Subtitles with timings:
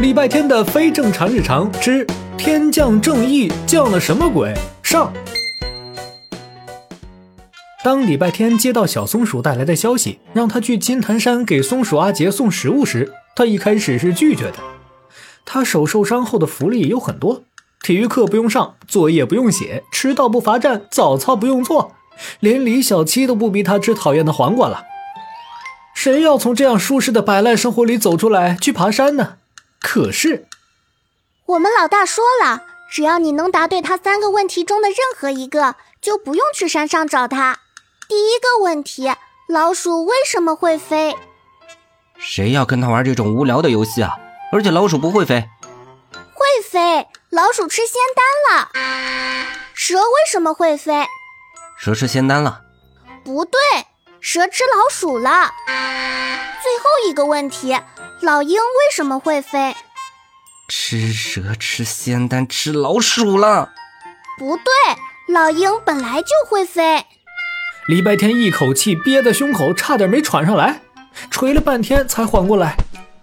[0.00, 2.06] 礼拜天的非正常日常之
[2.36, 4.54] 天降正义降了什么鬼？
[4.80, 5.12] 上。
[7.82, 14.58] 当礼拜天接到小松鼠带来的消息，让他去金坛山给松鼠阿杰送食物时，他一开始是拒绝的。
[15.44, 17.42] 他手受伤后的福利有很多，
[17.82, 21.90] 体育课不用上，作业不用写，迟到不罚站，早操不用做，
[22.38, 24.84] 连李小七都不逼他吃讨厌的黄瓜了。
[25.92, 29.37] 谁要从这样舒适的摆烂生活里走出来去爬山呢？
[29.80, 30.46] 可是，
[31.46, 37.60] 我们老大说了，只要你能答对他三个问题中的任何一个，就不用去山上找他。
[38.08, 39.10] 第一个问题：
[39.48, 41.16] 老鼠为什么会飞？
[42.18, 44.16] 谁要跟他玩这种无聊的游戏啊？
[44.52, 45.48] 而且老鼠不会飞，
[46.34, 47.06] 会飞。
[47.30, 48.70] 老鼠吃仙丹了。
[49.74, 51.06] 蛇为什么会飞？
[51.76, 52.62] 蛇吃仙丹了。
[53.22, 53.60] 不对，
[54.20, 55.52] 蛇吃老鼠了。
[56.62, 57.78] 最后一个问题：
[58.20, 59.74] 老鹰为什么会飞？
[60.68, 63.70] 吃蛇吃仙丹吃老鼠了。
[64.38, 64.72] 不对，
[65.32, 67.04] 老鹰本来就会飞。
[67.86, 70.80] 礼拜天一口气憋在胸口，差点没喘上来，
[71.30, 72.76] 捶了半天才缓过来。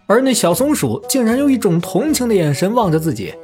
[0.08, 3.36] 而那小松鼠竟然用一种同情的眼神望着自己。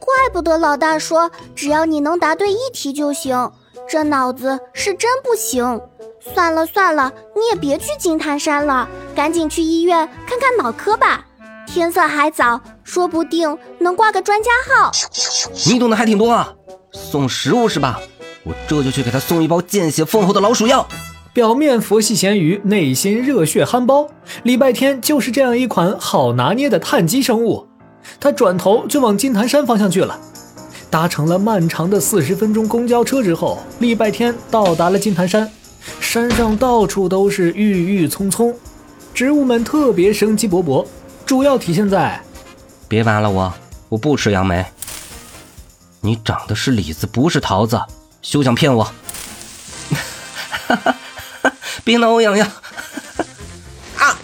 [0.00, 3.52] 怪不得老大说，只要你能答对一题就行。
[3.92, 5.78] 这脑子是真不行。
[6.34, 11.26] 算了算了，你也别去金坛山了，赶紧去医院看看脑科吧。
[11.66, 14.90] 天色还早，说不定能挂个专家号。
[15.66, 16.54] 你懂得还挺多啊，
[16.90, 18.00] 送食物是吧？
[18.44, 20.88] 我这就去给他送一包见血封喉的老鼠药。
[21.34, 24.08] 表面佛系咸鱼，内心热血憨包。
[24.42, 27.68] 礼拜天就是这样一款好拿捏的碳基生物。
[28.18, 30.18] 他转头就往金坛山方向去了。
[30.92, 35.50] 搭乘了漫长的四十分钟公交车之后，礼拜天到达了金坛山。
[35.98, 38.54] 山上到处都是郁郁葱葱，
[39.14, 40.86] 植物们特别生机勃勃，
[41.24, 42.22] 主要体现在……
[42.88, 43.50] 别玩了，我
[43.88, 44.62] 我不吃杨梅。
[46.02, 47.80] 你长的是李子，不是桃子。
[48.20, 48.84] 休想骗我！
[50.68, 50.94] 哈哈，
[51.82, 52.46] 别挠我痒痒！
[53.96, 54.18] 啊！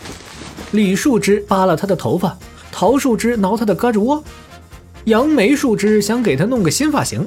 [0.73, 2.37] 李树枝扒了他的头发，
[2.71, 4.23] 桃树枝挠他的胳肢窝，
[5.09, 7.27] 杨梅树枝想给他弄个新发型，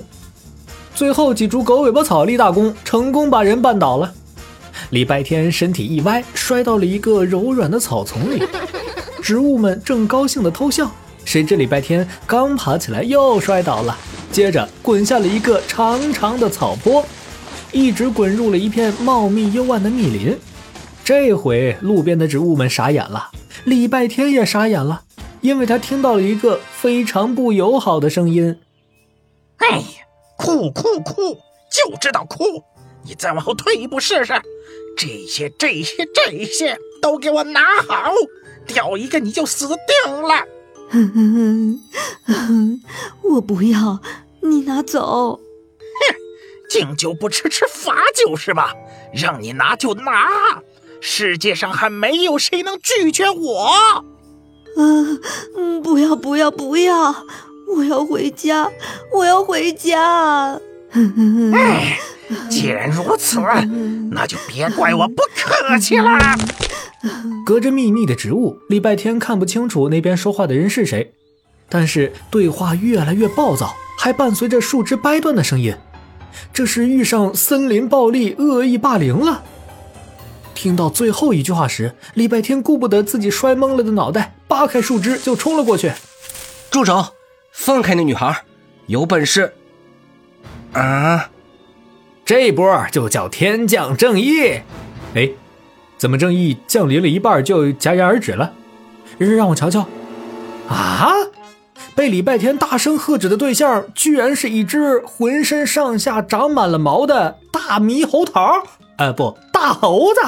[0.93, 4.13] 最后几株狗尾巴草立大功，成功把人绊倒了。
[4.91, 8.43] 礼拜天身体一歪，摔到了一个柔软的草丛里，
[9.19, 10.91] 植物们正高兴地偷笑，
[11.25, 13.97] 谁知礼拜天刚爬起来又摔倒了。
[14.31, 17.03] 接着滚下了一个长长的草坡，
[17.71, 20.37] 一直滚入了一片茂密幽暗的密林。
[21.03, 23.31] 这回路边的植物们傻眼了，
[23.63, 25.01] 礼拜天也傻眼了，
[25.41, 28.61] 因为他听到了一个非常不友好的声音
[29.57, 29.83] ：“哎呀，
[30.37, 31.37] 哭哭哭，
[31.71, 32.63] 就知道哭！
[33.03, 34.39] 你再往后退一步试试，
[34.95, 38.13] 这些这些这些都给我拿好，
[38.67, 40.45] 掉一个你就死定了。”
[43.23, 43.99] 我不要，
[44.41, 45.37] 你拿走。
[45.37, 45.41] 哼，
[46.69, 48.75] 敬酒不吃吃罚酒是吧？
[49.13, 50.61] 让你拿就拿，
[50.99, 54.05] 世界上还没有谁能拒绝我。
[54.77, 57.15] 嗯，不要不要不要，
[57.75, 58.69] 我要回家，
[59.13, 60.59] 我要回家。
[61.53, 61.97] 哎，
[62.49, 63.39] 既然如此，
[64.11, 66.17] 那就别怪我不客气了。
[67.45, 71.13] 隔着密密的植物，礼拜天看不清楚那边说话的人是谁，
[71.69, 75.75] 但是对话越来越暴躁，还伴随着树枝掰断的声音。
[76.53, 79.43] 这是遇上森林暴力、恶意霸凌了。
[80.61, 85.91] 听到最后一句话时，礼拜天顾不得自己摔懵了的脑袋，扒开树枝就冲了过去。
[86.69, 87.03] 住手！
[87.51, 88.43] 放开那女孩！
[88.85, 89.55] 有本事！
[90.73, 91.31] 啊！
[92.23, 94.61] 这波就叫天降正义！
[95.15, 95.31] 哎。
[95.97, 98.53] 怎么正义降临了一半就戛然而止了？
[99.17, 99.87] 让我瞧瞧。
[100.69, 101.11] 啊！
[101.95, 108.61] 被礼拜天大声喝止的对象，居然是一只浑身上下长满了毛的大猕猴桃。
[108.97, 110.21] 呃，不，大猴子。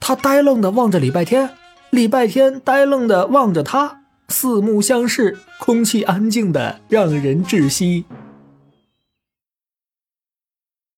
[0.00, 1.50] 他呆愣的望着礼拜天，
[1.90, 8.04] 礼拜天呆愣的望着他，四目相视，空气安静的让人窒息。